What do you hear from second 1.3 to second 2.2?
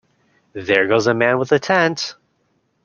with the tent!